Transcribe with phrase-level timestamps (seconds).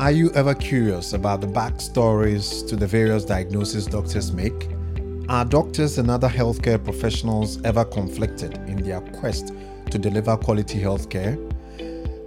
[0.00, 4.70] Are you ever curious about the backstories to the various diagnoses doctors make?
[5.28, 9.52] Are doctors and other healthcare professionals ever conflicted in their quest
[9.90, 11.36] to deliver quality healthcare?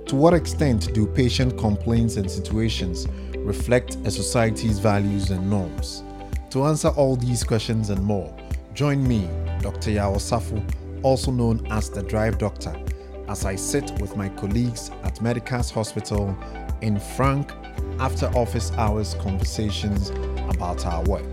[0.05, 3.07] To what extent do patient complaints and situations
[3.37, 6.03] reflect a society's values and norms?
[6.51, 8.31] To answer all these questions and more,
[8.75, 9.27] join me,
[9.61, 9.89] Dr.
[9.89, 10.63] Yao Safu,
[11.01, 12.79] also known as the Drive Doctor,
[13.27, 16.37] as I sit with my colleagues at Medicas Hospital
[16.83, 17.49] in frank
[17.99, 20.09] after office hours conversations
[20.49, 21.23] about our work.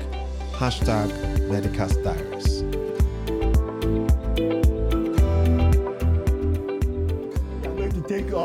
[0.52, 1.10] Hashtag
[1.50, 2.29] Medicas Diaries.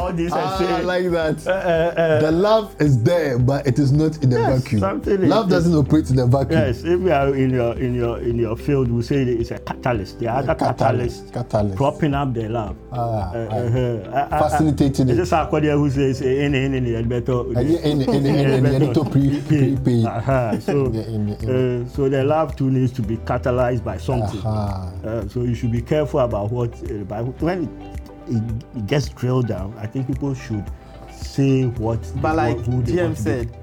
[0.05, 1.47] All this and Ah, say I like that.
[1.47, 4.79] uh, uh, the love is there, but it is not in a Yes, vacuum.
[4.79, 6.59] something is- Love doesn't operate in a vacuum.
[6.59, 9.57] yes, if you are in your in your in your field, we say it's a
[9.59, 10.19] catalyst.
[10.19, 11.75] The other catalyst, catalyst, catalyst.
[11.75, 12.75] propping up the love.
[12.91, 12.97] Ah,
[13.33, 14.11] Uh, right.
[14.13, 15.21] uh, uh, Facilitating It's it.
[15.21, 19.41] just Sarkodie who says, "In in in in better." In- in- in- in- in- pre-
[19.47, 20.05] prepaid.
[20.05, 20.59] Uh-huh.
[20.59, 20.85] So,
[21.49, 24.39] uh, so the love too needs to be catalyzed by something.
[24.45, 24.91] Aha.
[25.05, 26.71] Uh, so you should be careful about what.
[26.83, 27.69] Uh, by, when it,
[28.27, 28.43] it,
[28.75, 30.65] it gets drilled down, I think people should
[31.11, 31.99] say what.
[32.21, 33.29] But like what, who they GM want to be.
[33.29, 33.57] said,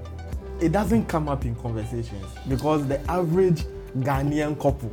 [0.61, 3.63] it doesn't come up in conversations because the average
[3.99, 4.91] Ghanaian couple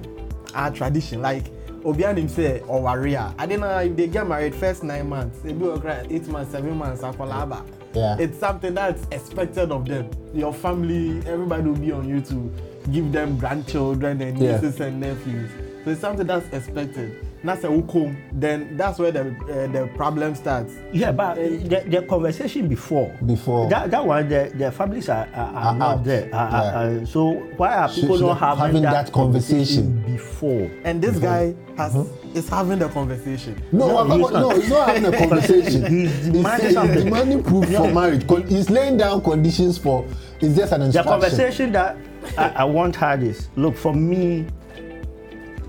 [0.55, 1.23] are tradition.
[1.23, 1.45] Like
[1.83, 3.35] Obianim say or Waria.
[3.39, 6.53] I don't know if they get married first nine months, they be okay, eight months,
[6.53, 7.65] seven months, akolaba.
[7.95, 8.17] Yeah.
[8.19, 10.11] It's something that's expected of them.
[10.35, 12.53] Your family, everybody will be on you to
[12.93, 14.53] give them grandchildren and Yeah.
[14.57, 15.51] nieces and nephews.
[15.85, 17.27] So it's something that's expected.
[17.43, 18.17] That's a hukum.
[18.33, 20.75] Then that's where the uh, the problem starts.
[20.93, 23.17] Yeah, but uh, the, the conversation before.
[23.25, 23.67] Before.
[23.71, 26.05] That, that one, the, the families are, are, are Are not out.
[26.05, 26.35] there.
[26.35, 27.01] Are- are- Yeah.
[27.03, 30.03] are- so why are people should not have- having, having that conversation.
[30.07, 30.71] before?
[30.85, 31.95] And this guy has
[32.35, 33.61] is having the conversation.
[33.73, 34.57] No, No, no, he's no, not.
[34.57, 35.87] he's not having a conversation.
[35.87, 37.05] He's demanding he's something.
[37.05, 38.25] demanding proof for marriage.
[38.51, 40.07] He's laying down conditions for.
[40.43, 40.93] It's just an instruction.
[40.93, 41.97] The conversation that
[42.37, 44.47] I, I want her is look for me,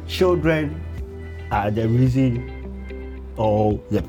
[0.07, 0.81] children
[1.51, 4.03] are the reason or the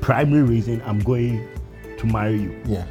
[0.00, 1.48] primary reason I'm going
[1.98, 2.60] to marry you.
[2.64, 2.86] Yeah.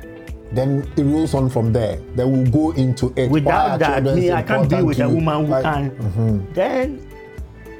[0.51, 1.97] Then it rolls on from there.
[2.15, 3.31] Then we'll go into it.
[3.31, 6.53] Without that, me, I can't be with a woman who can.
[6.53, 7.09] Then,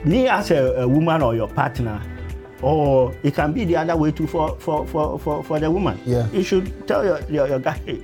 [0.03, 2.01] me as a, a woman or your partner,
[2.61, 5.99] or it can be the other way too for for for for, for the woman.
[6.05, 6.27] Yeah.
[6.31, 8.01] You should tell your your, your guy, hey,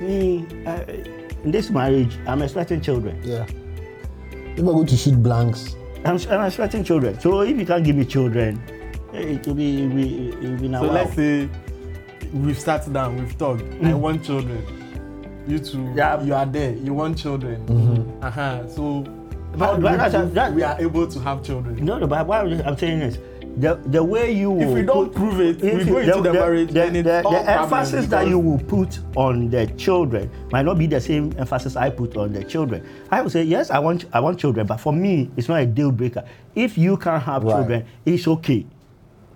[0.00, 0.82] me, uh,
[1.44, 3.20] in this marriage, I'm expecting children.
[3.22, 3.46] Yeah.
[4.56, 7.18] If we're going to shoot blanks, I'm, I'm expecting children.
[7.20, 8.60] So if you can't give me children,
[9.12, 10.80] eh, it will be it will be, it will be now.
[10.82, 11.48] So let's say
[12.32, 13.62] we've sat down, we've talked.
[13.82, 14.64] I want children.
[15.46, 16.22] You two, Yeah.
[16.22, 16.72] you are there.
[16.74, 17.60] You want children.
[18.22, 18.66] Uh-huh.
[18.68, 19.02] So
[19.56, 21.84] But- but we, that- we are able to have children?
[21.84, 23.18] No, no, but what I'm saying is
[23.60, 26.22] the the way you If will we don't put- prove it, we go you- into
[26.22, 30.64] the marriage the, and the, the emphasis that you will put on the children might
[30.64, 32.86] not be the same emphasis I put on the children.
[33.10, 35.66] I will say yes, I want I want children, but for me, it's not a
[35.66, 36.24] deal breaker.
[36.54, 37.52] If you can't have Right.
[37.54, 38.66] children, it's okay.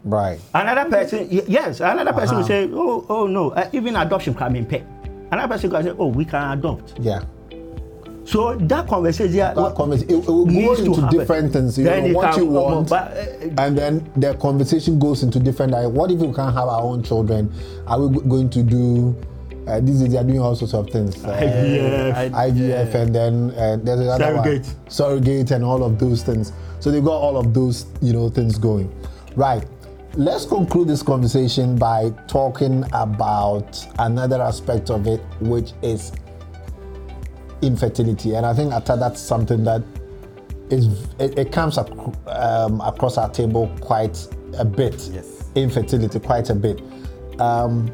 [0.04, 0.38] right?
[0.52, 2.48] Another person, yes, another person will Uh-huh.
[2.48, 4.84] say, oh, oh no, uh, even adoption can be impair.
[5.32, 6.94] Another person can say, oh, we can adopt.
[7.00, 7.22] Yeah.
[8.26, 11.18] So that conversation, That conversation, it, it will go into happen.
[11.18, 11.76] different things.
[11.78, 12.88] You Then know, what you want.
[12.88, 16.68] but, uh, and then the conversation goes into different like what if we can't have
[16.68, 17.52] our own children
[17.86, 19.14] are we going to do
[19.66, 22.30] uh, these days they are doing all sorts of things uh, IVF.
[22.30, 24.66] IVF and then uh, there's another Surrogate.
[24.66, 28.28] one surrogate and all of those things so they've got all of those you know
[28.30, 28.90] things going
[29.36, 29.64] right
[30.14, 36.12] let's conclude this conversation by talking about another aspect of it which is
[37.66, 39.82] infertility and i think Atta, that's something that
[40.70, 40.86] is
[41.18, 41.90] it, it comes ac-
[42.28, 44.26] um, across our table quite
[44.58, 44.94] a bit.
[45.12, 45.50] Yes.
[45.54, 46.80] Infertility quite a bit.
[47.40, 47.92] Um,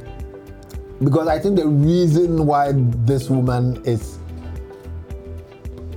[1.03, 4.19] because I think the reason why this woman is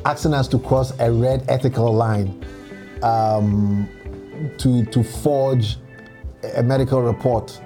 [0.06, 2.44] asking us to cross a red ethical line
[3.02, 3.88] um,
[4.58, 5.78] to to forge
[6.56, 7.62] a medical report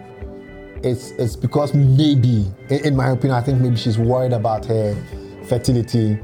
[0.83, 4.95] it's it's because maybe in, in my opinion i think maybe she's worried about her
[5.47, 6.19] fertility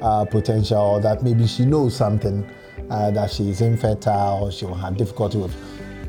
[0.00, 2.48] uh, potential or that maybe she knows something
[2.90, 5.54] uh, that is infertile or she will have difficulty with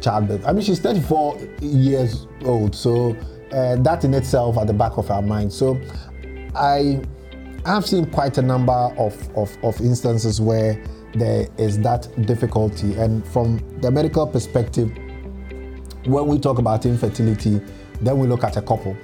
[0.02, 0.46] childbirth.
[0.46, 3.16] I mean she's 34 years old so
[3.52, 5.52] uh, that in itself at the back of her mind.
[5.52, 5.80] So
[6.56, 7.02] i
[7.66, 10.81] i've seen quite a number of, of, of instances where
[11.14, 12.94] there is that difficulty.
[12.96, 14.92] And from the medical perspective
[16.06, 17.62] when we talk about infertility,
[18.02, 18.96] then we look at a couple.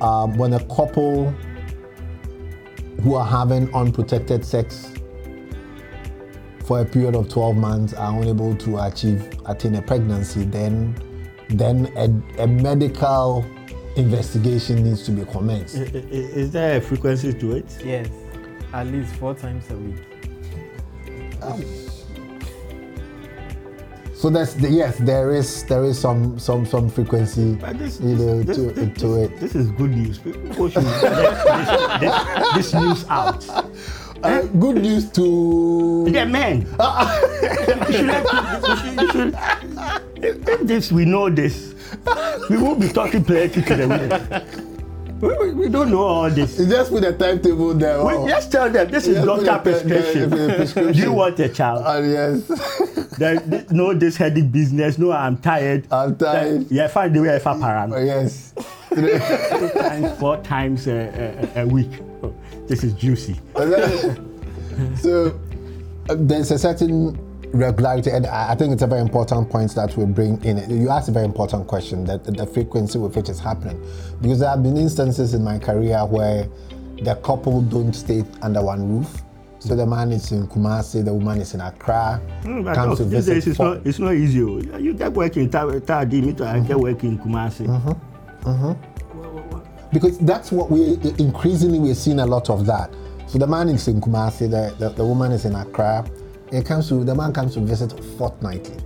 [0.00, 1.34] Um, when a couple
[3.02, 4.92] who are having unprotected sex
[6.64, 10.94] for a period of 12 months are unable to achieve attain a pregnancy, then
[11.50, 13.44] then a, a medical
[13.96, 15.76] investigation needs to be commenced.
[15.76, 17.66] I- i- Is there a frequency to it?
[17.84, 18.08] Yes,
[18.72, 19.96] at least four times a week.
[21.42, 21.56] Ah.
[24.20, 28.42] So that's the, yes, there is there is some some some frequency, this, you know,
[28.42, 29.40] this, to, this, to it.
[29.40, 30.18] this is good news.
[30.18, 33.48] People should let this, news out.
[34.22, 36.68] Uh, good news to They're men.
[36.68, 38.28] you should let,
[38.68, 39.34] you should, you should,
[40.22, 41.72] if, if this, we know this,
[42.50, 44.66] we won't be talking plenty to the women.
[45.20, 46.58] We, we, we don't know all this.
[46.58, 48.02] You just put a timetable there.
[48.04, 48.28] We oh.
[48.28, 50.30] just tell them this is Just put doctor the- prescription.
[50.30, 50.94] the prescription.
[50.94, 51.84] You want a child?
[51.84, 52.46] Uh, yes,
[53.18, 54.96] There, th- no this headache business.
[54.96, 55.86] No, I'm tired.
[55.92, 56.70] I'm tired.
[56.70, 57.92] Yeah, find the way if I paran.
[57.92, 58.54] Oh, yes.
[58.94, 61.90] Two times, four times a, a, a week.
[62.22, 62.34] Oh,
[62.66, 63.38] this is juicy.
[64.96, 65.38] so
[66.08, 67.14] uh, there's a certain
[67.52, 70.58] regularity, and I think it's a very important point that we bring in.
[70.70, 73.80] You asked a very important question that the frequency with which it's happening,
[74.20, 76.48] because there have been instances in my career where
[77.02, 79.22] the couple don't stay under one roof.
[79.58, 82.20] So the man is in Kumasi, the woman is in Accra,
[82.64, 83.34] but comes to visit.
[83.34, 84.42] days it's for- not, it's not easy.
[84.42, 84.78] oh.
[84.78, 87.66] You get work in Tadi, me too, I get work in Kumasi.
[87.66, 89.90] Mm-hmm, mm-hmm.
[89.92, 92.90] because that's what we increasingly we're seeing a lot of that.
[93.26, 96.06] So the man is in Kumasi, the, the, the woman is in Accra.
[96.52, 98.76] It comes to the man comes to visit fortnightly.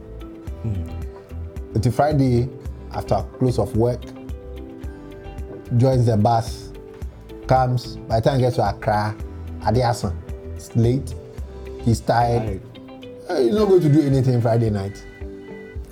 [1.74, 2.48] Until Friday,
[2.92, 4.02] after close of work,
[5.76, 6.72] joins the bus,
[7.46, 7.96] comes.
[7.96, 9.16] By the time he gets to Accra,
[9.60, 10.14] Adiasan,
[10.54, 11.14] it's late.
[11.82, 12.60] He's tired.
[13.28, 15.04] Eh, He's not going to do anything Friday night.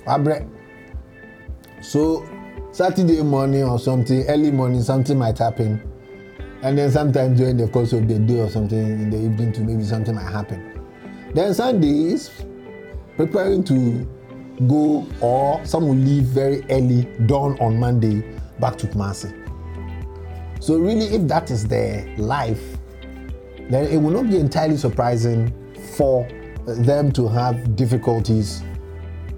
[0.05, 0.47] Wabre.
[1.81, 2.27] So
[2.71, 5.81] Saturday morning or something, early morning, something might happen.
[6.61, 9.61] And then sometimes during the course of the day or something in the evening to
[9.61, 10.72] maybe something might happen.
[11.33, 12.29] Then Sunday is
[13.17, 14.07] preparing to
[14.67, 18.21] go or some will leave very early, dawn on Monday,
[18.59, 19.33] back to Kumasi.
[20.59, 22.61] So really if that is their life,
[23.69, 25.51] then it will not be entirely surprising
[25.97, 26.27] for
[26.65, 28.61] them to have difficulties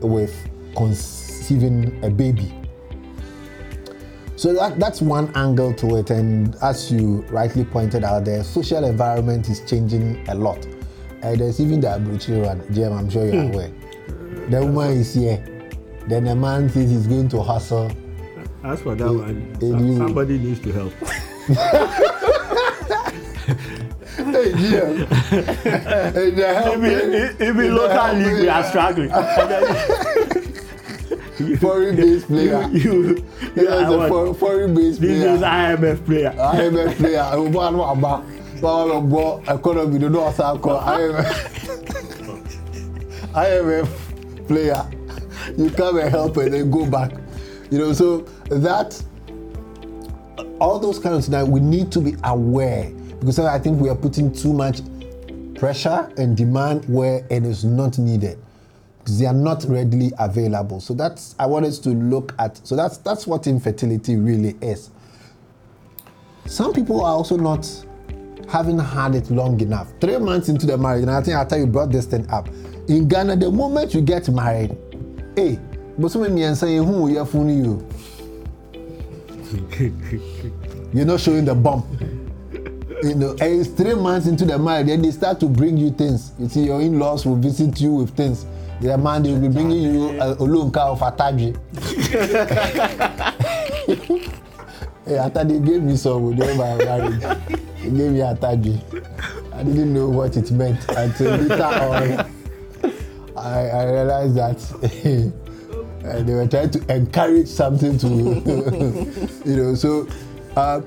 [0.02, 0.36] with
[0.76, 2.54] conceiving a baby.
[4.36, 8.84] So that, that's one angle to it, and as you rightly pointed out, the social
[8.84, 10.68] environment is changing a lot.
[11.26, 13.72] Uh, there's even the Abuchi one, Jim, I'm sure you're aware.
[14.50, 15.44] The woman is here,
[16.08, 17.92] then the man says he's going to hustle.
[18.64, 20.94] As for that one, you- somebody needs to help.
[24.18, 25.06] Hey, Jim.
[25.08, 26.32] hey,
[26.74, 29.10] Even, even local league, we are struggling.
[31.58, 32.70] foreign based player.
[32.72, 33.26] you, you,
[33.56, 34.10] you are a what?
[34.10, 35.36] for, foreign based This player.
[35.36, 36.32] is IMF player.
[36.38, 37.24] IMF player
[38.62, 41.56] lọ gbọ economy IMF
[43.34, 44.86] IMF player.
[45.58, 47.12] You come and help and then go back.
[47.72, 48.20] You know so
[48.50, 49.02] that
[50.60, 53.96] all those kind of things we need to be aware because I think we are
[53.96, 54.82] putting too much
[55.56, 58.38] pressure and demand where it is not needed
[59.00, 60.80] because they are not readily available.
[60.80, 64.90] So that's I want us to look at so that's that's what infertility really is.
[66.46, 67.68] Some people are also not
[68.48, 69.92] having had it long enough.
[70.00, 72.48] Three months into the marriage, and I think after you brought this thing up,
[72.88, 74.78] in Ghana, the moment you get married,
[75.36, 75.60] hey,
[75.98, 77.88] but so many and saying who you're fooling you.
[80.94, 81.86] You're not showing the bump.
[83.04, 85.92] You know, and it's three months into the marriage, then they start to bring you
[85.92, 86.32] things.
[86.40, 88.46] You see, your in-laws will visit you with things.
[88.82, 91.56] The man they will be bringing you a olunka of ataji.
[95.06, 97.22] Hey, after they gave me some during my marriage,
[97.90, 98.82] they gave me ataji.
[99.54, 102.32] I didn't know what it meant until later on.
[103.38, 105.34] I, I realized that
[106.04, 108.08] uh, they were trying to encourage something to,
[109.46, 109.76] you know.
[109.76, 110.08] So,
[110.56, 110.82] uh,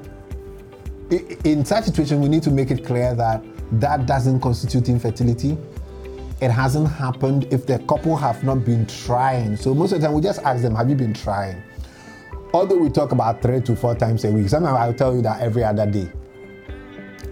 [1.44, 5.56] in such situation, we need to make it clear that that doesn't constitute infertility.
[6.40, 9.56] It hasn't happened if the couple have not been trying.
[9.56, 11.62] So most of the time, we just ask them, "Have you been trying?"
[12.54, 15.40] although we talk about three to four times a week, sometimes I'll tell you that
[15.40, 16.10] every other day.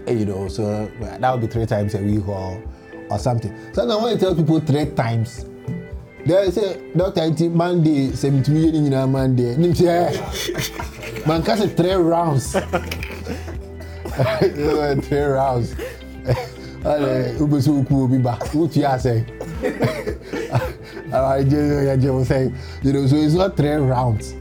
[0.09, 2.61] you know, so that would be three times a week or
[3.09, 3.53] or something.
[3.73, 5.45] So now when you tell people three times,
[6.25, 10.11] they say doctor nti Monday seventy-two yẹn Monday nim sẹ
[11.27, 12.51] man ka sẹ three rounds
[15.07, 15.71] three rounds
[16.83, 19.23] ọlẹ ugbe sọ okun obi ba otu ya sẹ
[21.13, 21.59] ara jẹ
[21.93, 22.53] ẹ jẹ was saying.
[22.83, 24.33] you know so it's not three rounds.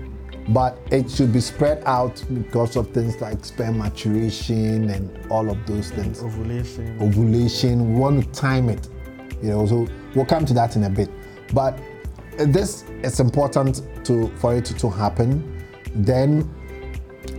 [0.48, 5.66] But it should be spread out because of things like sperm maturation and all of
[5.66, 6.22] those things.
[6.22, 7.00] Ovulation.
[7.00, 8.88] Ovulation, we want to time it,
[9.42, 9.66] you know.
[9.66, 11.10] So we'll come to that in a bit,
[11.52, 11.78] but
[12.38, 15.64] this is important to for it to happen.
[15.94, 16.48] Then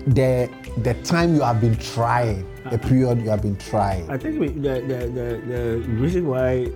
[0.08, 0.50] the
[0.84, 2.88] the time you have been trying, the uh-huh.
[2.90, 4.10] period you have been trying.
[4.10, 6.72] I think we, the, the, the, the reason why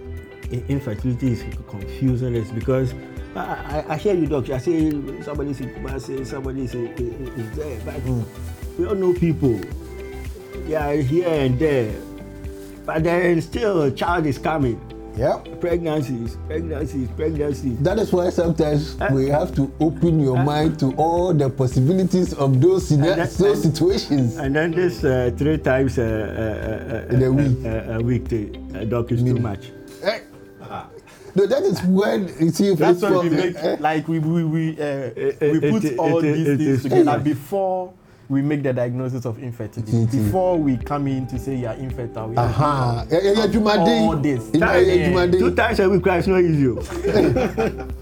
[0.52, 2.94] infertility is confusing is because
[3.36, 4.56] I, I, I hear you, doctor.
[4.56, 8.02] I say somebody's in Kumasi, somebody's in, in, is there, but
[8.78, 9.60] we all know people.
[10.68, 11.94] They are here and there,
[12.86, 14.80] but then still a child is coming.
[15.18, 15.60] Yep.
[15.60, 17.78] Pregnancies, pregnancies, pregnancies.
[17.80, 21.50] That is why sometimes Uh, we have to open your uh, mind to all the
[21.50, 24.38] possibilities of those, that- those and- situations.
[24.38, 27.58] And then this uh, three times uh, uh, uh, In a week.
[27.66, 29.72] uh, a week, the uh, doc is too much.
[31.32, 34.08] Eh, No, that is when you see if That's it's why we make eh, like
[34.08, 37.18] we we we, uh, It- we it- put it- all it- these it things together
[37.20, 37.94] before
[38.30, 39.92] we make the diagnosis of infertility.
[39.92, 40.26] Infertility.
[40.26, 42.30] Before we come in to say you are infertile.
[42.30, 43.06] we have Aha.
[43.10, 44.02] to Eh, eh, eh, Jumade.
[44.08, 44.42] All this.
[44.54, 45.40] Eh, eh, eh, Jumade.
[45.40, 46.68] Two times a week is not easy.
[46.68, 47.88] oh.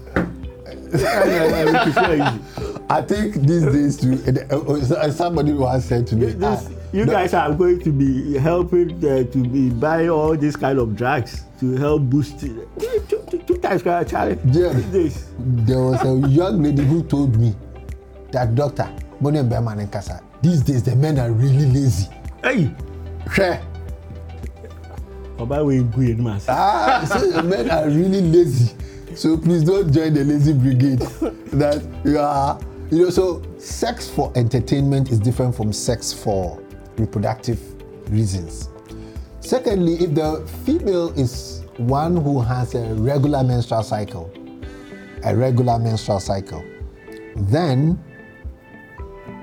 [2.90, 4.14] I think these days too.
[4.26, 6.60] eh, eh, so- eh, Somebody once said to me, This, ah,
[6.92, 10.96] you guys are going to be helping uh, to be buying all these kind of
[10.96, 12.68] drugs to help boost it.
[12.78, 14.40] Two, two, two times can challenge.
[14.56, 14.72] Yeah.
[14.90, 15.30] Days.
[15.38, 17.54] there was a young lady who told me
[18.32, 22.08] that doctor, Bonnie Berman and Kasa, these days the men are really lazy.
[22.42, 22.74] Hey,
[23.26, 23.62] Hwɛ,
[25.38, 26.46] Oba we go in mass.
[26.48, 28.74] Ah, so the men are really lazy.
[29.14, 31.00] So please don't join the lazy brigade.
[31.50, 33.10] That you are, you know.
[33.10, 36.62] So sex for entertainment is different from sex for
[37.00, 37.60] reproductive
[38.10, 38.68] reasons.
[39.40, 44.30] Secondly, if the female is one who has a regular menstrual cycle,
[45.24, 46.64] a regular menstrual cycle,
[47.36, 47.98] then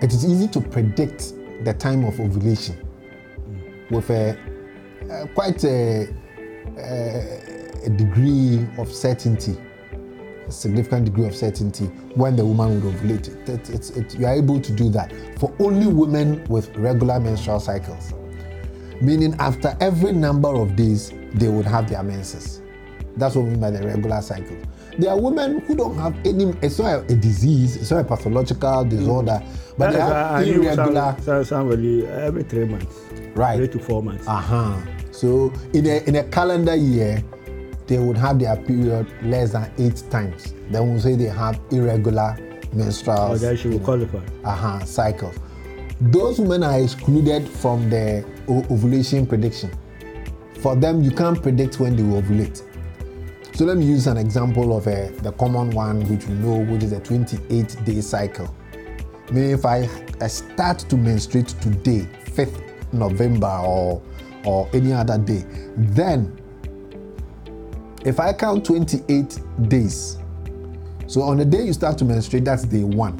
[0.02, 1.34] it is easy to predict
[1.64, 2.78] the time of ovulation
[3.90, 4.38] with a,
[5.12, 6.08] uh, quite a,
[6.78, 9.58] a, a degree of certainty,
[10.48, 11.86] a significant degree of certainty
[12.16, 13.28] when the woman would ovulate.
[13.50, 17.60] It, it, it- you are able to do that for only women with regular menstrual
[17.60, 18.14] cycles,
[19.02, 22.62] meaning after every number of days they would have their menses.
[23.18, 24.58] That's what we mean by the regular cycle.
[25.00, 28.84] There are women who don't have any, it's not a, disease, it's not a pathological
[28.86, 29.42] disorder,
[29.78, 31.16] but they That's, uh, have irregular.
[31.22, 32.96] some, some, every three months.
[33.36, 33.58] Right.
[33.58, 34.28] Three to four months.
[34.28, 34.76] Uh-huh.
[35.12, 37.24] So in a in a calendar year,
[37.88, 40.54] they would have their period less than eight times.
[40.70, 42.38] Then we'll say they have irregular
[42.74, 44.20] menstrual or that she will qualify.
[44.44, 45.36] uh-huh, cycles.
[46.00, 49.72] Those women are excluded from the ovulation prediction.
[50.62, 52.64] For them, you can't predict when they will ovulate.
[53.56, 56.84] So let me use an example of a, the common one which we know, which
[56.84, 58.54] is a 28 day cycle.
[59.32, 59.90] Meaning if I,
[60.22, 62.62] I start to menstruate today, 5th
[62.94, 64.02] November or,
[64.46, 65.44] or any other day,
[65.76, 66.40] then
[68.08, 70.18] if I count 28 days,
[71.08, 73.18] so on the day you start to menstruate, that's day one.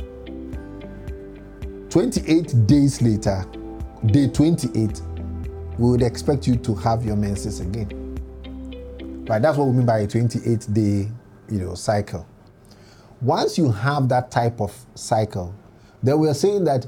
[1.90, 3.46] 28 days later,
[4.06, 5.02] day 28,
[5.78, 7.90] we would expect you to have your menses again.
[9.28, 11.10] Right, that's what we mean by a 28 day
[11.50, 12.26] you know, cycle.
[13.20, 15.54] Once you have that type of cycle,
[16.02, 16.86] then we're saying that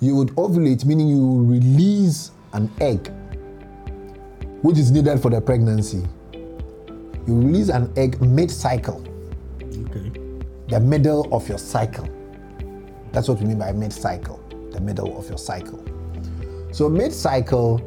[0.00, 3.10] you would ovulate, meaning you release an egg,
[4.60, 6.04] which is needed for the pregnancy.
[7.28, 9.04] You release an egg mid cycle
[9.60, 10.10] Okay.
[10.68, 12.08] the middle of your cycle.
[13.12, 14.40] That's what we mean by mid cycle,
[14.72, 15.84] the middle of your cycle.
[16.72, 17.82] So, mid cycle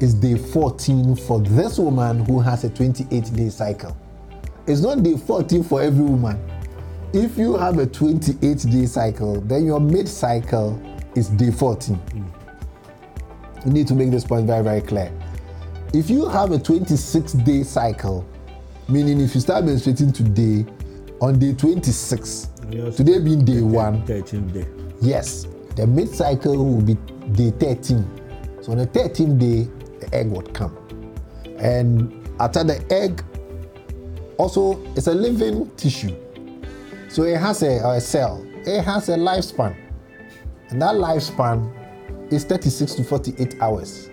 [0.00, 3.96] is day 14 for this woman who has a 28 day cycle.
[4.66, 6.38] It's not day 14 for every woman.
[7.14, 10.78] If you have a 28 day cycle, then your mid cycle
[11.14, 11.98] is day 14.
[13.64, 15.10] You need to make this point very, very clear.
[15.94, 18.26] If you have a 26 day cycle,
[18.88, 20.64] meaning if you start menstruating today,
[21.20, 22.96] on day 26, Yes.
[22.96, 24.66] today being day one, 13th day.
[25.00, 26.94] yes, the mid cycle will be
[27.32, 28.04] day 13.
[28.62, 29.68] So on the 13th day,
[30.00, 30.76] the egg would come.
[31.58, 33.22] And after the egg,
[34.36, 36.14] also, it's a living tissue.
[37.08, 39.74] So it has a, a cell, it has a lifespan.
[40.70, 41.72] And that lifespan
[42.32, 44.10] is 36 to 48 hours.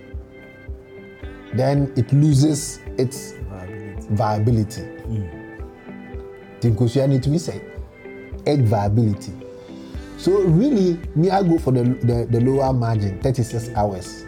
[1.56, 3.34] Then it loses its
[4.12, 4.84] viability.
[6.62, 7.62] Need to be said.
[8.46, 9.34] Egg viability.
[10.18, 14.26] So really, me I go for the, the, the lower margin, 36 hours.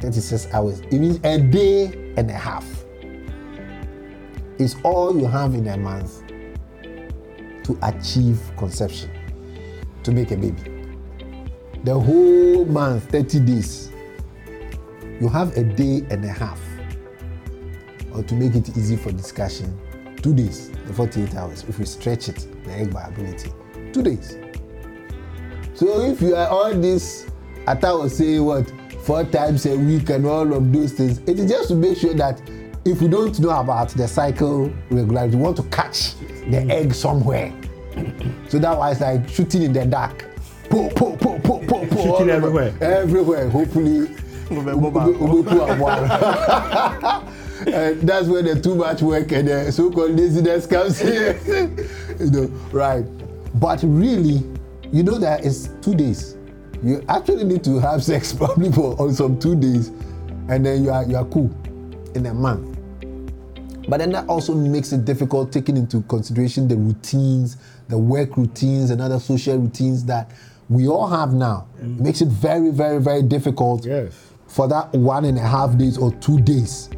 [0.00, 0.80] 36 hours.
[0.80, 2.66] It means a day and a half.
[4.58, 6.22] Is all you have in a month
[7.64, 9.10] to achieve conception,
[10.02, 10.70] to make a baby.
[11.84, 13.90] The whole month, 30 days,
[15.20, 16.60] you have a day and a half.
[18.14, 19.76] Or to make it easy for discussion,
[20.22, 21.64] two days, the 48 hours.
[21.68, 23.52] If we stretch it, the egg viability,
[23.92, 24.38] two days.
[25.74, 27.26] So if you are all this,
[27.66, 31.50] Ata was saying what four times a week and all of those things, it is
[31.50, 32.40] just to make sure that
[32.84, 36.18] if we don't know about the cycle regularity, we want to catch
[36.50, 37.52] the egg somewhere.
[38.48, 40.24] so that was like shooting in the dark.
[40.70, 42.74] Po, po, po, po, po, po, Shooting everywhere.
[42.80, 43.48] Everywhere.
[43.48, 44.08] Hopefully,
[44.48, 47.22] Obeku Abuara.
[47.72, 51.36] and that's where the too much work and the so-called laziness comes in.
[52.20, 53.04] you know, right?
[53.60, 54.42] But really,
[54.92, 56.36] you know that it's two days.
[56.82, 59.88] You actually need to have sex probably for on some two days,
[60.48, 61.50] and then you are you are cool
[62.14, 62.70] in a month.
[63.88, 68.90] But then that also makes it difficult taking into consideration the routines, the work routines,
[68.90, 70.30] and other social routines that
[70.70, 71.68] we all have now.
[71.78, 74.14] It makes it very, very, very difficult Yes.
[74.46, 76.88] for that one and a half days or two days.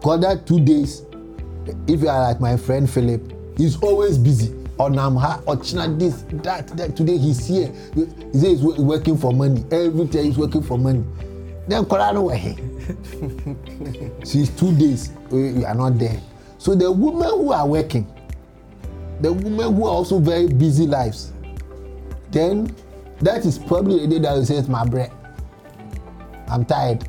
[0.00, 1.02] Because that two days,
[1.86, 3.20] if you are like my friend Philip,
[3.56, 4.54] he's always busy.
[4.78, 6.94] On Namha, or China, this, that, that.
[6.94, 7.66] Today he's here.
[7.96, 9.64] He says he's wo- working for money.
[9.72, 11.04] Every day he's working for money.
[11.66, 12.54] Then Korano were here.
[14.24, 16.20] Since two days, we we are not there.
[16.58, 18.06] So the women who are working,
[19.20, 21.32] the women who are also very busy lives,
[22.30, 22.72] then
[23.20, 25.10] that is probably the day that you say, my bread.
[26.48, 27.02] I'm tired.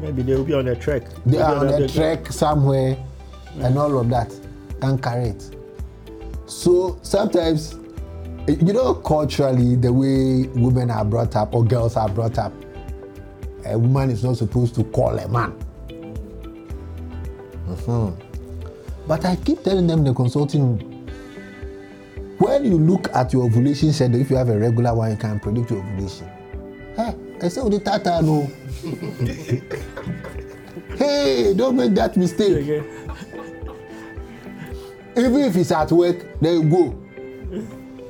[0.00, 1.02] Maybe they will be on the track.
[1.24, 2.96] They are on the- trek somewhere
[3.60, 4.32] and all of that.
[4.80, 5.50] Can't carry it.
[6.46, 7.74] So sometimes,
[8.46, 12.52] you know, culturally, the way women are brought up or girls are brought up,
[13.64, 15.52] a woman is not supposed to call a man.
[17.68, 18.12] Mhm.
[19.08, 20.78] But I keep telling them the consulting
[22.38, 25.40] when you look at your ovulation schedule, if you have a regular one, you can
[25.40, 26.26] predict your ovulation.
[27.42, 28.50] I "Oh, the tata no."
[30.96, 32.62] hey, don't make that mistake.
[32.62, 32.82] Okay.
[35.16, 36.94] Even if it's at work, then go.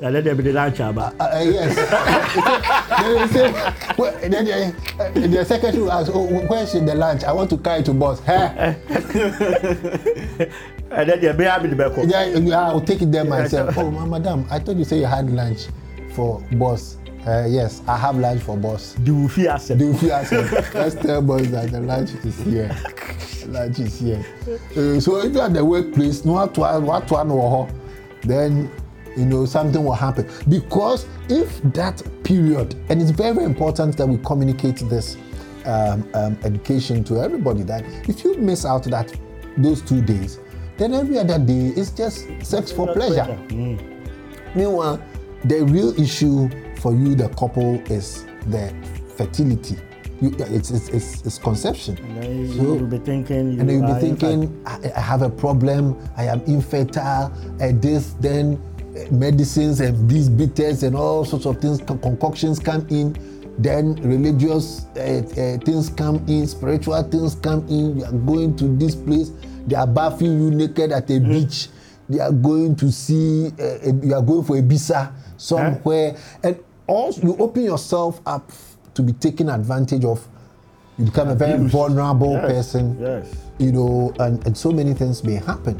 [0.02, 1.14] And let them be the lunch about.
[1.18, 1.74] Uh, uh, yes.
[3.00, 3.52] then you say,
[3.96, 7.24] well, then the, uh, the secretary will ask, oh, where's the lunch?
[7.24, 8.20] I want to carry to boss.
[8.20, 8.76] Hey,
[10.90, 11.92] And then they may have the back.
[12.06, 13.76] yeah, yeah, I'll take it there myself.
[13.78, 15.66] oh, ma- madam, I thought you said you had lunch
[16.12, 16.98] for boss.
[17.26, 18.94] Uh, yes, I have lunch for boss.
[19.02, 19.80] Do you feel accept?
[19.80, 22.70] Do you feel if- let's tell boys that the lunch is here.
[23.48, 24.24] lunch is here.
[24.76, 27.68] Uh, so if you're at the workplace, no what one, what one or
[28.22, 28.70] then
[29.16, 30.28] you know something will happen.
[30.48, 35.16] Because if that period, and it's very, very important that we communicate this
[35.64, 39.12] um, um, education to everybody that if you miss out that
[39.56, 40.38] those two days,
[40.76, 43.36] then every other day is just sex for pleasure.
[44.54, 45.02] Meanwhile,
[45.44, 46.48] the real issue
[46.86, 48.72] for you, the couple, is the
[49.16, 49.76] fertility.
[50.20, 51.98] You, it's, it's, it's, it's conception.
[51.98, 53.54] And then you, So- will be thinking.
[53.54, 58.12] You and you'll be thinking, I, I have a problem, I am infertile, and this,
[58.20, 58.62] then
[58.94, 63.16] uh, medicines and these bitters and all sorts of things, con- concoctions come in,
[63.58, 68.76] then religious uh, uh, things come in, spiritual things come in, you are going to
[68.76, 69.32] this place,
[69.66, 71.66] they are bathing you naked at a beach,
[72.08, 77.20] they are going to see, uh, you are going for a visa somewhere, and also
[77.22, 78.50] you open yourself up
[78.94, 80.26] to be taken advantage of.
[80.98, 83.26] You become a very vulnerable Yes, person Yes.
[83.58, 85.76] you know, and, and so many things may happen.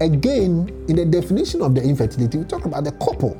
[0.00, 3.36] Again, in the definition of the infertility, we talk about the couple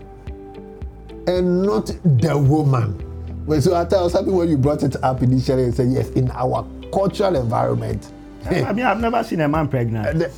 [1.26, 2.98] and not the woman.
[3.46, 6.30] Well, so I was happy when you brought it up initially and said, yes, in
[6.32, 8.12] our cultural environment.
[8.44, 10.22] I mean, I've never seen a man pregnant.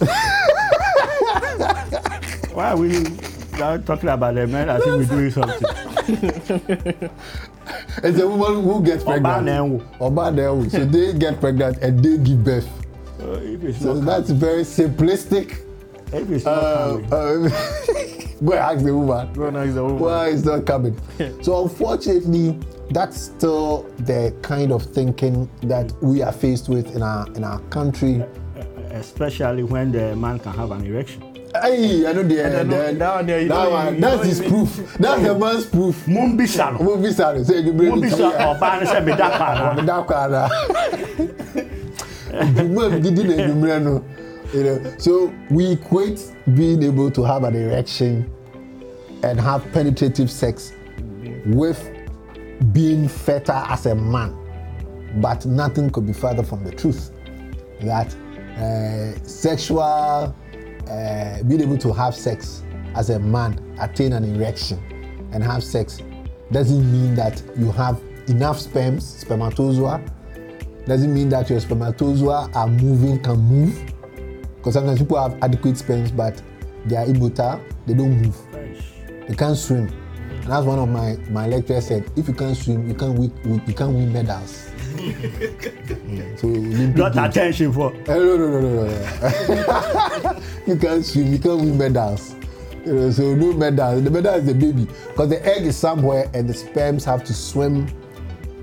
[2.54, 3.04] Why are we
[3.58, 7.10] now talking about the men as if we're doing something?
[8.02, 9.82] it's a woman who gets Oba pregnant.
[10.00, 10.70] Oba na ewu.
[10.70, 12.68] So they get pregnant and they give birth.
[13.20, 13.40] Uh,
[13.80, 15.64] So not, that's very simplistic.
[16.12, 17.48] if it's not Uh, coming, uh,
[18.44, 19.32] go and ask the woman.
[19.32, 19.98] Go and ask the woman.
[20.00, 20.96] Why it's not coming?
[21.42, 22.58] so unfortunately,
[22.90, 27.60] that's still the kind of thinking that we are faced with in our in our
[27.70, 28.22] country.
[28.94, 31.22] especially when the man can have an erection.
[31.62, 34.96] Hey, I know the, no- that you that don't one, that's his proof.
[34.98, 36.04] That's the man's proof.
[36.06, 36.84] Mumbisa no.
[36.84, 40.02] Movie sorry, say you bring Mumbisa ọba ni sẹ mi da pa on the na.
[40.02, 40.48] corner.
[42.56, 44.04] Juma gidi na enumere no.
[44.52, 46.20] You know, so we equate
[46.54, 48.30] being able to have an erection
[49.22, 50.72] and have penetrative sex
[51.46, 51.88] with
[52.72, 54.32] being fertile as a man,
[55.20, 57.10] but nothing could be further from the truth.
[57.80, 58.14] That
[58.58, 60.34] uh, sexual,
[60.88, 62.62] uh, being able to have sex
[62.94, 64.78] as a man, attain an erection,
[65.32, 66.00] and have sex
[66.52, 70.00] doesn't mean that you have enough sperms, spermatozoa.
[70.86, 73.92] Doesn't mean that your spermatozoa are moving, can move.
[74.56, 76.40] Because sometimes people have adequate sperms, but
[76.86, 78.36] they are immotile, they don't move.
[79.26, 79.88] they can't swim.
[80.42, 82.10] And that's one of my my lecturers said.
[82.16, 83.32] If you can't swim, you can't win.
[83.66, 84.68] You can't win medals.
[84.98, 85.12] Yeah,
[86.36, 87.94] so Olympic Not Games- attention for.
[87.94, 90.32] Eh, no, no, no, no, no.
[90.66, 92.34] you can't swim, you can't win medals.
[92.84, 94.02] You know, so no medals.
[94.02, 94.86] The medal is the baby.
[95.08, 97.88] Because the egg is somewhere and the sperms have to swim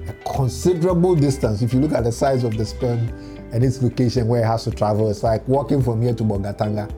[0.08, 1.62] a considerable distance.
[1.62, 3.10] If you look at the size of the sperm
[3.52, 6.92] and its location where it has to travel, it's like walking from here to Bolgatanga.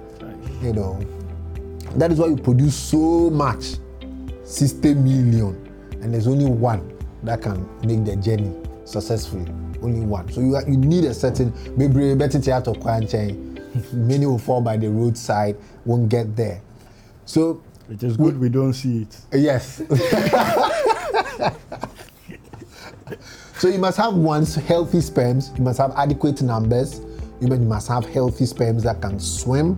[0.61, 0.99] You know.
[1.95, 3.75] That is why you produce so much.
[4.43, 5.59] 60 million.
[6.01, 9.51] And there's only one that can make the journey successfully.
[9.81, 10.31] Only one.
[10.31, 12.73] So you, you need a certain maybe better theater
[13.07, 13.52] chain.
[13.93, 16.61] Many will fall by the roadside, won't get there.
[17.25, 19.17] So It is good we don't see it.
[19.33, 19.77] Yes.
[23.57, 25.51] so you must have one's healthy sperms.
[25.57, 27.01] You must have adequate numbers.
[27.41, 29.77] You must have healthy sperms that can swim,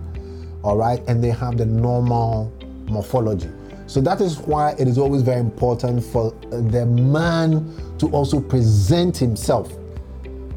[0.62, 2.52] all right, and they have the normal
[2.88, 3.50] morphology.
[3.88, 8.40] So that is why it is always very important for uh, the man to also
[8.40, 9.72] present himself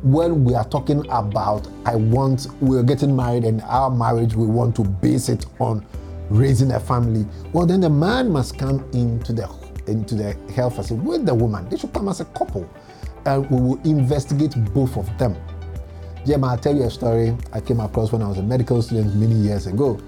[0.01, 4.75] when we are talking about I want we're getting married and our marriage we want
[4.77, 5.85] to base it on
[6.29, 9.49] raising a family, well then the man must come into the
[9.87, 11.67] into the health facility with the woman.
[11.69, 12.69] They should come as a couple,
[13.25, 15.35] and we will investigate both of them.
[16.25, 19.15] Jim, I'll tell you a story I came across when I was a medical student
[19.15, 19.99] many years ago.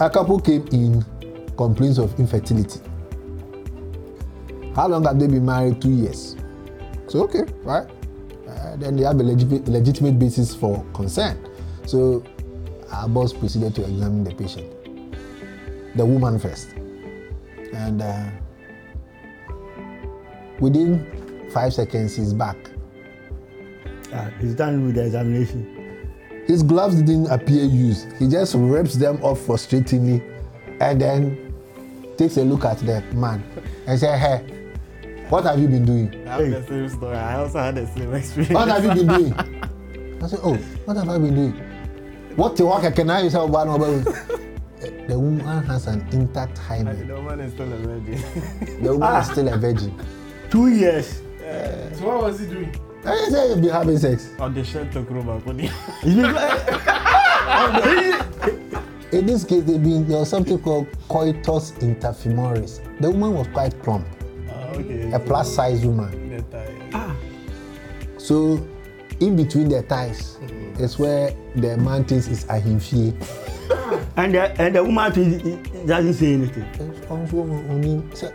[0.00, 1.04] A couple came in
[1.56, 2.80] complaints of infertility.
[4.74, 5.80] How long have they been married?
[5.80, 6.36] Two years.
[7.08, 7.88] So okay, right?
[8.62, 11.36] Uh, then they have a legit- legitimate basis for concern.
[11.86, 12.22] So
[12.92, 14.70] our boss proceeded to examine the patient,
[15.96, 16.74] the woman first,
[17.74, 18.30] and uh,
[20.60, 22.56] within five seconds he's back.
[24.14, 25.66] Ah, he's done with the examination.
[26.46, 28.12] His gloves didn't appear used.
[28.18, 30.22] He just rips them off frustratingly,
[30.80, 31.54] and then
[32.16, 33.42] takes a look at the man
[33.86, 34.61] and said, "Hey,
[35.32, 37.16] what have you been doing?" I have the same story.
[37.16, 38.54] I also had the same experience.
[38.54, 39.32] What have you been doing?
[40.22, 41.52] I said, Oh, what have I been doing?
[42.36, 43.80] What the work can I yourself about
[45.08, 47.06] The woman has an intact hymen.
[47.08, 48.22] the woman is still a virgin.
[48.82, 49.92] The woman is still a virgin.
[50.50, 51.22] Two years.
[51.98, 52.74] so what was he doing?
[53.04, 54.30] I said you'll be having sex.
[54.38, 55.68] On the Kodi.
[56.02, 56.36] He's been-
[59.18, 62.80] In this case, there been was something called coitus interfemoris.
[63.00, 64.21] The woman was quite plump, Ah.
[65.12, 66.36] A plus size woman.
[66.36, 67.14] The tie.
[68.18, 68.64] So
[69.20, 70.38] in between the thighs
[70.78, 73.12] is where the man thinks is ahimfie.
[74.16, 75.38] and the and the woman too, he-
[75.78, 76.64] he doesn't say anything.
[76.74, 78.32] It's also only so, uh,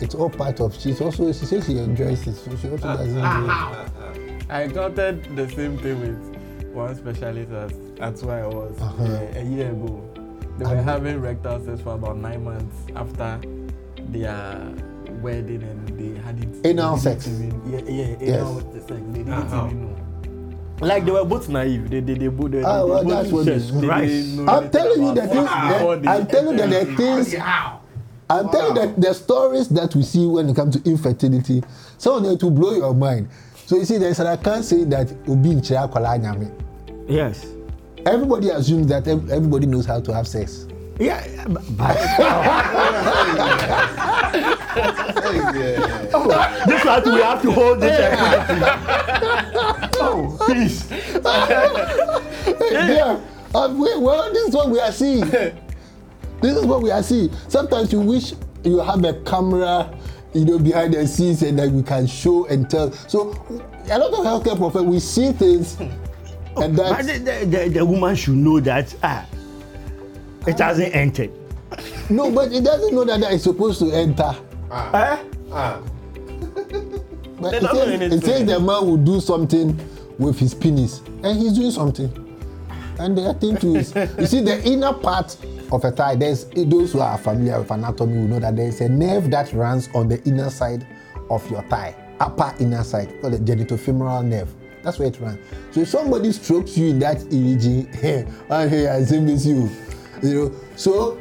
[0.00, 3.14] it's all part of she's also she says she enjoys it, so she also doesn't
[3.14, 4.50] do it.
[4.50, 9.04] I encountered the same thing with one specialist at, at where I was Uh-huh.
[9.04, 10.02] uh, a year ago.
[10.58, 13.40] They were having rectal sex for about nine months after
[14.10, 14.60] their
[15.22, 16.66] wedding and they had it.
[16.66, 17.26] Anal they sex.
[17.28, 18.40] even- Yeah, yeah, Yes.
[18.40, 18.84] anal sex.
[18.88, 19.90] They didn't even know.
[20.80, 21.88] Like they were both naive.
[21.90, 23.80] They they they, both they, Ah, they well, both that's what they, it is.
[23.80, 24.48] they Right.
[24.48, 27.34] I'm telling you the that- they I'm telling you that the things.
[28.30, 31.62] I'm telling you that the stories that we see when it comes to infertility,
[31.98, 33.28] some of them to blow your mind.
[33.66, 36.50] So you see, there's I can't say that Obi in Kwala Nyame.
[37.08, 37.46] Yes.
[38.04, 40.66] Everybody assumes that ev- everybody knows how to have sex.
[40.98, 41.96] Yeah, but, but
[46.14, 48.16] oh, this one we have to hold this.
[50.00, 50.88] oh, please.
[52.70, 53.20] yeah.
[53.54, 55.28] Uh, we, well, this is what we are seeing.
[55.30, 55.62] this
[56.42, 57.30] is what we are seeing.
[57.48, 59.92] Sometimes you wish you have a camera,
[60.32, 62.92] you know, behind the scenes and that we can show and tell.
[62.92, 63.30] So
[63.90, 65.76] a lot of healthcare professionals, we see things
[66.56, 69.26] and But that the, the, the, the woman should know that ah,
[70.46, 71.30] it hasn't entered.
[72.10, 74.34] no, but it doesn't know that that is supposed to enter.
[74.72, 75.18] Eh?
[77.40, 79.76] But They it says, it says the man will do something
[80.18, 82.08] with his penis, and he's doing something.
[82.98, 85.36] And the thing too is, you see, the inner part
[85.72, 86.14] of a thigh.
[86.14, 89.52] There's those who are familiar with anatomy will know that there is a nerve that
[89.52, 90.86] runs on the inner side
[91.28, 94.54] of your thigh, upper inner side, called the genitofemoral nerve.
[94.84, 95.38] That's where it runs.
[95.72, 99.68] So if somebody strokes you in that region, hey, I hey, I say miss you,
[100.22, 100.52] you know.
[100.76, 101.20] So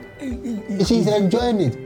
[0.86, 1.77] she's enjoying it.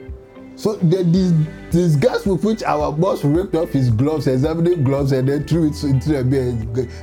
[0.55, 1.31] So the dis
[1.69, 5.83] disgust with which our boss ripped off his gloves, examining gloves, and then threw it
[5.83, 6.51] into the beer,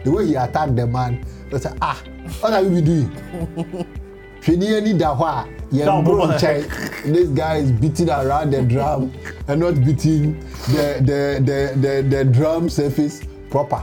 [0.04, 2.02] the way he attacked the man, I said, ah,
[2.40, 3.86] what have you been doing?
[4.44, 9.10] Hwene ani da hɔ a yɛn bro nkyɛn this guy is beating around the drum
[9.48, 10.38] and not beating
[10.68, 13.82] the the the the, the drum surface proper.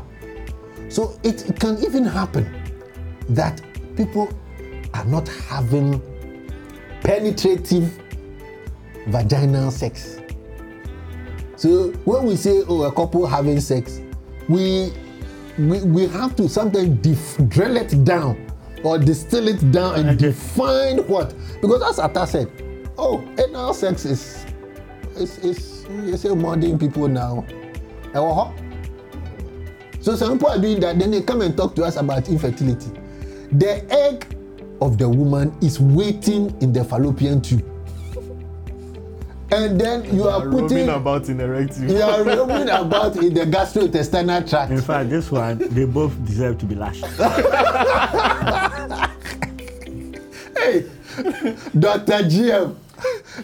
[0.89, 2.45] So it can even happen
[3.29, 3.59] that
[3.95, 4.29] people
[4.93, 5.99] are not having
[7.01, 7.99] penetrative
[9.07, 10.17] vaginal sex.
[11.55, 13.99] So when we say oh a couple having sex,
[14.47, 14.91] we
[15.57, 18.47] we, we have to sometimes dif- drill it down
[18.83, 22.51] or distill it down and define what because as Atta said,
[22.97, 24.45] oh anal sex is
[25.17, 27.45] is is you say modern people now.
[28.13, 28.51] Ẹwọ hɔ.
[30.01, 32.89] So some people are doing that, then they come and talk to us about infertility.
[33.51, 34.25] The egg
[34.81, 37.63] of the woman is waiting in the fallopian tube.
[39.53, 41.91] And then you are roaming putting about in erectile.
[41.91, 44.71] you are roaming about in the gastrointestinal tract.
[44.71, 47.03] In fact, this one, they both deserve to be lashed.
[50.57, 50.85] Hey,
[51.77, 52.19] Dr.
[52.29, 52.75] GM,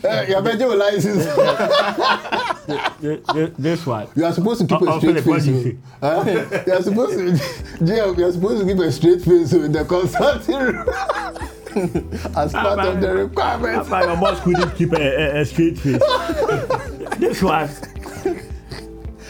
[0.04, 1.26] uh, your medical license.
[3.02, 4.08] Th- th- this one.
[4.16, 5.48] You are supposed to keep Oh, a oh, straight Philip, what face.
[5.48, 6.24] you oh.
[6.24, 6.62] Huh?
[6.68, 7.24] You are supposed to,
[7.86, 12.80] GM, you are supposed to keep a straight face in the consulting room as part
[12.80, 13.88] of the requirements.
[13.90, 14.98] Papa, your boss couldn't keep a,
[15.38, 16.02] a, a straight face.
[17.18, 17.70] this one.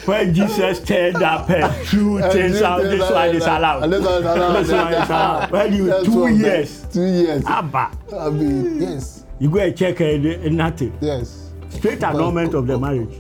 [0.06, 3.82] When Jesus turned up and threw And things out, this- one is allowed.
[3.91, 4.70] This one is
[5.10, 5.52] allowed.
[5.52, 6.86] When you That's two years.
[6.91, 7.43] Two years.
[7.46, 10.97] Abba, I mean, yes, you go and check and, and nothing.
[11.02, 11.52] yes.
[11.69, 13.13] Straight annulment of the marriage.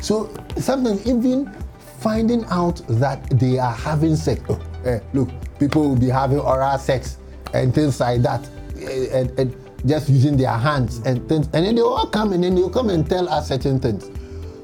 [0.00, 1.52] So sometimes even
[2.00, 4.40] finding out that they are having sex.
[4.48, 7.18] Oh, eh, look, people will be having oral sex
[7.54, 8.48] and things like that,
[8.80, 12.42] eh, and, and just using their hands and things, and then they all come and
[12.42, 14.10] then they'll come and tell us certain things.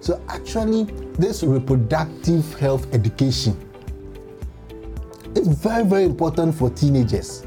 [0.00, 3.56] So actually, this reproductive health education
[5.34, 7.46] is very very important for teenagers,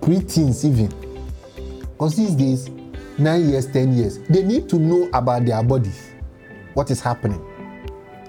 [0.00, 1.03] preteens even.
[1.94, 2.68] Because these days,
[3.18, 6.10] nine years, ten years, they need to know about their bodies,
[6.74, 7.40] what is happening,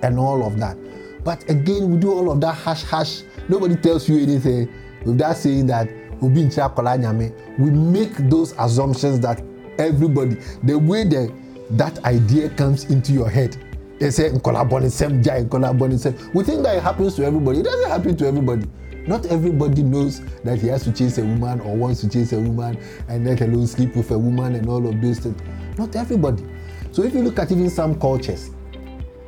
[0.03, 0.77] and all of that.
[1.23, 3.23] But again, we do all of that hash hash.
[3.49, 4.69] Nobody tells you anything
[5.03, 5.89] with that saying that
[6.21, 7.31] Obi nche akwadaa nyame.
[7.59, 9.41] we make those assumptions that
[9.79, 11.31] everybody, the way the,
[11.71, 13.57] that idea comes into your head,
[13.99, 16.13] they say nkwadaa bɔ ne nkwadaa bɔ ne nsam.
[16.35, 17.59] We think that it happens to everybody.
[17.59, 18.65] It doesn't happen to everybody.
[19.07, 22.39] Not everybody knows that he has to chase a woman or wants to chase a
[22.39, 25.39] woman and let alone sleep with a woman and all of those things.
[25.77, 26.43] Not everybody.
[26.91, 28.49] So if you look at even some cultures,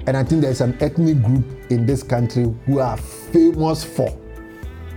[0.08, 4.18] and I think there's an ethnic group in this country who are famous for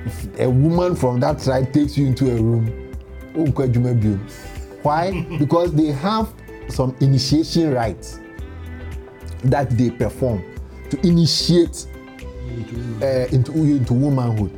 [0.07, 2.95] if a woman from that tribe takes you into a room.
[3.37, 4.19] oh, nkɔ adwuma bio.
[4.83, 5.23] Why?
[5.39, 6.33] because they have
[6.69, 8.21] some initiation rites
[9.45, 10.43] that they perform
[10.91, 11.87] to initiate
[13.03, 14.51] uh, into into womanhood,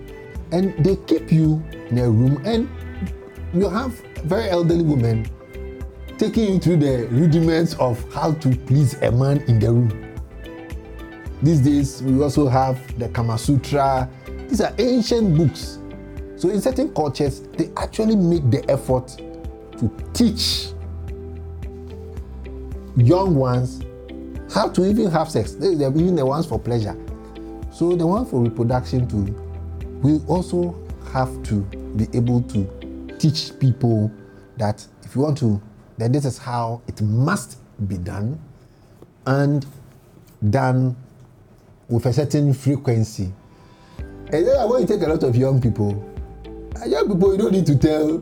[0.53, 2.69] and they keep you in a room, and
[3.53, 3.93] you have
[4.25, 5.27] very elderly women
[6.19, 10.15] taking you through the rudiments of how to please a man in the room.
[11.43, 14.09] These days, we also have the Kama Sutra.
[14.49, 15.79] These are ancient books.
[16.37, 19.09] So, in certain cultures, they actually make the effort
[19.79, 20.69] to teach
[22.97, 23.81] young ones
[24.53, 25.53] how to even have sex.
[25.53, 26.97] They- They're even the ones for pleasure.
[27.73, 29.35] So, the one for reproduction too,
[30.03, 30.75] we also
[31.12, 31.61] have to
[31.97, 34.11] be able to teach people
[34.57, 35.61] that if you want to,
[35.99, 38.38] then this is how it must be done
[39.27, 39.67] and
[40.51, 40.97] done
[41.88, 43.33] with a certain frequency.
[44.33, 46.03] And then when you take a lot of young people,
[46.81, 48.15] uh, young people, you don't need to tell.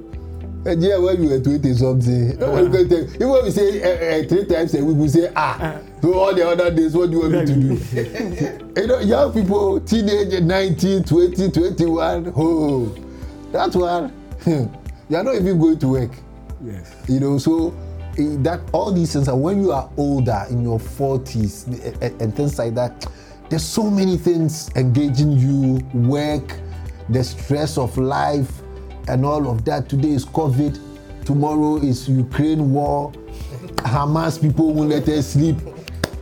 [0.67, 3.15] And yeah, when you were 20 something, nobody can tell.
[3.15, 5.79] Even when we say uh, uh, three times a week, we say, ah.
[6.03, 8.71] So all the other days, what do you want me to do?
[8.81, 12.95] you know, young people, teenage, 19, 20, 21, oh,
[13.53, 14.13] that's one.
[14.47, 16.11] you are not even going to work
[16.63, 16.95] Yes.
[17.09, 17.75] you know so
[18.19, 22.11] eh, that all these things are when you are older in your 40s eh, eh,
[22.21, 23.07] and things like that
[23.49, 26.55] there's so many things engaging you work
[27.09, 28.51] the stress of life
[29.09, 30.79] and all of that today is covid
[31.25, 33.11] tomorrow is ukraine war
[33.79, 35.57] hamas people won't let us sleep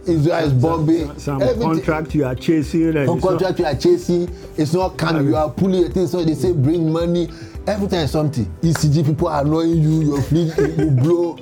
[0.09, 1.19] israel is bombing.
[1.19, 2.85] Some everything- contract you are chasing.
[2.97, 5.89] And some it's not- contract you are chasing it's not coming you are pulling a
[5.89, 7.29] thing so they say bring money.
[7.67, 8.47] Every time something.
[8.63, 11.37] Ecg people are annoying you your fleet will blow.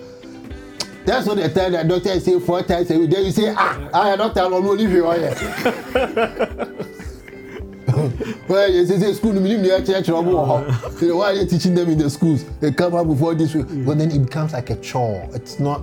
[1.06, 3.10] That's what they tell the doctor say four times a week.
[3.10, 5.32] Then you say ah ah doctor i'm only here oye
[8.48, 10.56] well they say school mi ni mi ẹ kyerẹ kyerẹ ọmọ wọ họ
[11.00, 12.44] you know why are they teaching them in the schools?
[12.60, 15.28] They come out before this week but then it becomes like a chore.
[15.34, 15.80] It's not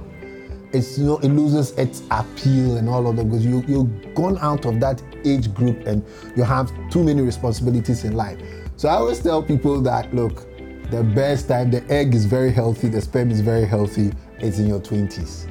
[0.74, 4.38] it's you know it loses its appeal and all of that because you you've gone
[4.40, 6.04] out of that age group and
[6.36, 8.38] you have too many responsibilities in life.
[8.76, 10.48] So I always tell people that look,
[10.90, 14.68] the best time the egg is very healthy, the sperm is very healthy, it's in
[14.68, 15.48] your twenties.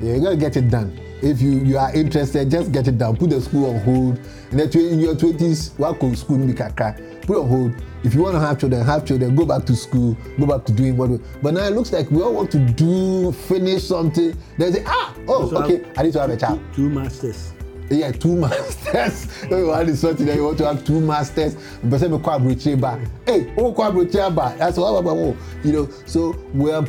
[0.00, 0.98] Yeah, you gotta get it done.
[1.22, 3.16] if you you are interested, just get it done.
[3.16, 4.18] Put the school on hold.
[4.50, 6.54] And then in your twenties, work on school be.
[6.54, 7.74] Put on hold.
[8.04, 9.34] If you want to have children, have children.
[9.34, 10.16] Go back to school.
[10.38, 11.10] Go back to doing what.
[11.10, 14.36] We, but now it looks like we all want to do finish something.
[14.56, 16.60] Then say ah oh So okay I need to have a child.
[16.74, 17.52] Two, two masters.
[17.90, 19.26] Yeah, two masters.
[19.48, 21.56] When you want something that you want to have two masters.
[21.84, 23.00] But say me kwa ba.
[23.26, 24.54] Hey, oh kwa ba.
[24.58, 25.88] That's what about you know.
[26.06, 26.86] So we're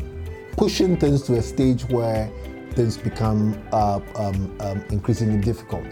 [0.58, 2.30] pushing things to a stage where
[2.74, 5.86] things become uh, um, um, increasingly difficult.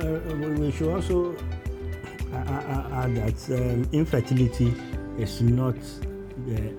[0.00, 0.18] Uh,
[0.58, 1.36] we should also
[2.32, 4.74] add that um, infertility
[5.18, 5.74] is not
[6.46, 6.72] the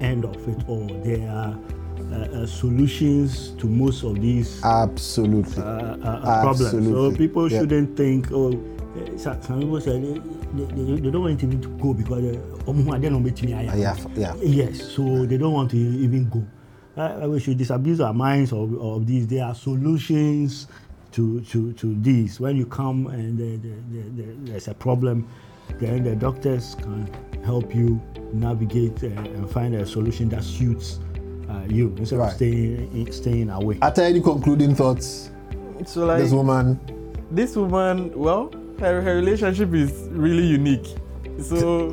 [0.00, 0.86] end of it all.
[1.04, 1.58] There are
[2.12, 5.62] uh, uh, solutions to most of these Absolutely.
[5.62, 6.70] uh, uh, problems.
[6.70, 7.18] So Absolutely.
[7.18, 7.58] people Yeah.
[7.60, 8.52] shouldn't think, oh,
[8.96, 12.94] eh, some, people say they, they, they don't want even to go because uh, "Omo,
[12.94, 14.34] I don't know wetin I am." yeah, yeah.
[14.40, 16.44] Yes, so they don't want to even go.
[16.96, 19.26] Uh, we should disabuse our minds of, of these.
[19.26, 20.66] There are solutions
[21.18, 22.38] to, to, to these.
[22.38, 25.26] When you come and the, the, the, the, there's a problem,
[25.80, 27.10] then the doctors can
[27.44, 28.00] help you
[28.32, 31.00] navigate uh, and find a solution that suits
[31.50, 32.28] uh, you instead Right.
[32.28, 33.78] of staying staying away.
[33.82, 35.30] Are there any concluding thoughts?
[35.86, 36.78] So like this woman.
[37.32, 40.86] this woman, well, her, her relationship is really unique.
[41.40, 41.90] So,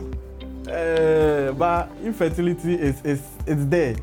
[0.70, 3.96] uh, but infertility is is it's there,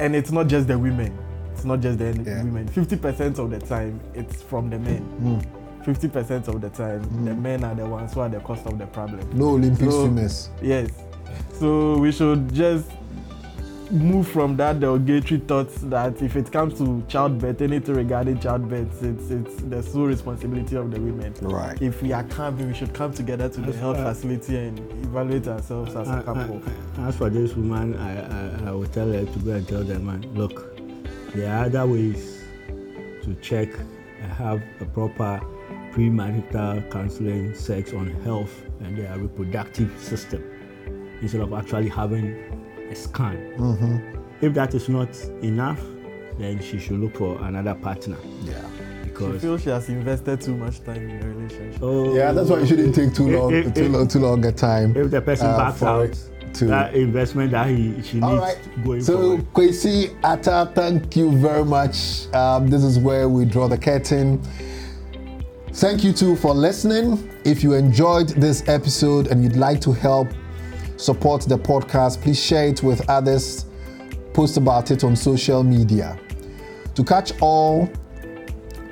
[0.00, 1.12] and it's not just the women.
[1.56, 2.42] It's not just the Yeah.
[2.44, 2.68] women.
[2.68, 5.02] Fifty percent of the time, it's from the men.
[5.22, 5.84] Mm.
[5.84, 8.78] Fifty percent of the time, the men are the ones who are the cause of
[8.78, 9.20] the problem.
[9.32, 10.50] No Olympic So- swimmers.
[10.60, 10.90] Yes.
[11.58, 12.90] So we should just
[13.90, 19.30] move from that derogatory thoughts that if it comes to childbirth, anything regarding childbirth, it's
[19.30, 21.32] it's the sole responsibility of the women.
[21.40, 21.80] Right.
[21.80, 24.78] If we are coming, we should come together to the As- health uh, facility and
[25.04, 26.60] evaluate ourselves as a couple.
[26.98, 29.84] uh, as for this woman, I, I, I will tell her to go and tell
[29.84, 30.75] the man, look,
[31.36, 32.42] there are other ways
[33.22, 33.68] to check
[34.22, 35.40] and have a proper
[35.92, 40.42] premarital counseling, sex on health and their reproductive system
[41.22, 42.34] instead of actually having
[42.90, 43.36] a scan.
[43.56, 44.18] Mm-hmm.
[44.42, 45.80] If that is not enough,
[46.38, 48.54] then she should look for another partner Yeah.
[49.02, 51.80] Because she feels she has invested too much time in the relationship.
[51.82, 54.44] oh, Yeah, that's why it shouldn't take too long, if- too if- long, too long
[54.44, 54.94] a time.
[54.94, 58.42] if the person uh, backs out, it to- that investment that he she All needs
[58.42, 58.84] right.
[58.84, 59.52] going So, forward.
[59.54, 62.26] Kwesi Atta, thank you very much.
[62.34, 64.40] Um, this is where we draw the curtain.
[65.72, 67.30] Thank you too for listening.
[67.44, 70.28] If you enjoyed this episode and you'd like to help
[70.96, 73.66] support the podcast, please share it with others.
[74.32, 76.18] Post about it on social media.
[76.94, 77.90] To catch all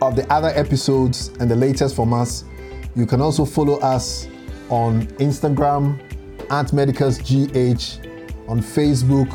[0.02, 2.44] of the other episodes and the latest from us,
[2.94, 4.28] you can also follow us
[4.68, 5.98] on Instagram
[6.50, 8.00] at Medicus GH,
[8.48, 9.30] on Facebook,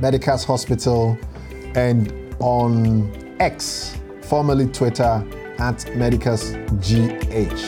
[0.00, 1.18] Medicus Hospital,
[1.74, 5.24] and on X, formerly Twitter,
[5.58, 7.60] at Medicus GH.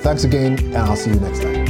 [0.00, 1.61] Thanks again, and I'll see you next time.